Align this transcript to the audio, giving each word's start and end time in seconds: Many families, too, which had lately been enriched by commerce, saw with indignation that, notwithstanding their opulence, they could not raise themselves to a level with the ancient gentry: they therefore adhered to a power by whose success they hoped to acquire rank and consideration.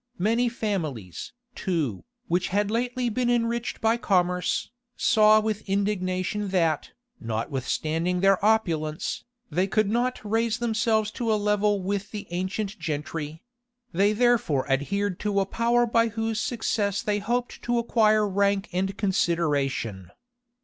Many 0.17 0.49
families, 0.49 1.31
too, 1.53 2.03
which 2.27 2.47
had 2.47 2.71
lately 2.71 3.07
been 3.07 3.29
enriched 3.29 3.79
by 3.81 3.97
commerce, 3.97 4.71
saw 4.97 5.39
with 5.39 5.61
indignation 5.69 6.47
that, 6.47 6.89
notwithstanding 7.19 8.19
their 8.19 8.43
opulence, 8.43 9.25
they 9.51 9.67
could 9.67 9.91
not 9.91 10.19
raise 10.25 10.57
themselves 10.57 11.11
to 11.11 11.31
a 11.31 11.35
level 11.37 11.83
with 11.83 12.09
the 12.09 12.25
ancient 12.31 12.79
gentry: 12.79 13.43
they 13.93 14.11
therefore 14.11 14.67
adhered 14.71 15.19
to 15.19 15.39
a 15.39 15.45
power 15.45 15.85
by 15.85 16.07
whose 16.07 16.39
success 16.41 17.03
they 17.03 17.19
hoped 17.19 17.61
to 17.61 17.77
acquire 17.77 18.27
rank 18.27 18.69
and 18.73 18.97
consideration. 18.97 20.09